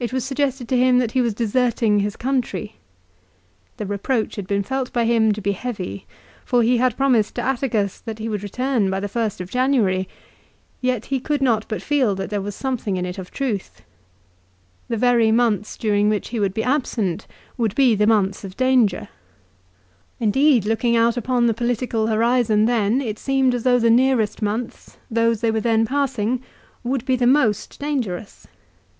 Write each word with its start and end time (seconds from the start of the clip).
It 0.00 0.12
was 0.12 0.24
suggested 0.24 0.68
to 0.68 0.76
him 0.76 0.98
that 0.98 1.12
he 1.12 1.20
was 1.20 1.32
deserting 1.32 2.00
his 2.00 2.16
country. 2.16 2.74
The 3.76 3.86
reproach 3.86 4.34
had 4.34 4.48
been 4.48 4.64
felt 4.64 4.92
by 4.92 5.04
him 5.04 5.30
to 5.30 5.40
be 5.40 5.52
heavy, 5.52 6.06
for 6.44 6.60
he 6.64 6.78
had 6.78 6.96
promised 6.96 7.36
to 7.36 7.42
Atticus 7.42 8.00
that 8.00 8.18
he 8.18 8.28
would 8.28 8.42
return 8.42 8.90
by 8.90 8.98
the 8.98 9.06
first 9.06 9.40
of 9.40 9.48
January; 9.48 10.08
yet 10.80 11.04
he 11.04 11.20
could 11.20 11.40
not 11.40 11.68
but 11.68 11.80
feel 11.82 12.16
that 12.16 12.30
there 12.30 12.40
was 12.42 12.56
something 12.56 12.96
in 12.96 13.06
it 13.06 13.16
of 13.16 13.30
truth. 13.30 13.82
The 14.88 14.96
very 14.96 15.30
months 15.30 15.76
during 15.76 16.08
which 16.08 16.30
he 16.30 16.40
would 16.40 16.52
be 16.52 16.64
absent 16.64 17.28
would 17.56 17.76
be 17.76 17.94
the 17.94 18.08
months 18.08 18.42
of 18.42 18.56
danger. 18.56 19.06
Indeed, 20.18 20.64
looking 20.64 20.94
1 20.94 21.00
Ad 21.00 21.08
Att. 21.10 21.10
xvi. 21.10 21.14
7. 21.14 21.14
Q 21.14 21.14
2 21.14 21.14
228 21.14 21.14
LIFE 21.14 21.14
OF 21.14 21.14
CICERO. 21.14 21.14
out 21.14 21.16
upon 21.16 21.46
the 21.46 21.54
political 21.54 22.06
horizon 22.08 22.64
then, 22.64 23.00
it 23.00 23.18
seemed 23.20 23.54
as 23.54 23.62
though 23.62 23.78
the 23.78 23.88
nearest 23.88 24.42
months, 24.42 24.96
those 25.08 25.40
they 25.42 25.52
were 25.52 25.60
then 25.60 25.86
passing, 25.86 26.42
would 26.82 27.04
be 27.04 27.14
the 27.14 27.28
most 27.28 27.78
dangerous. 27.78 28.48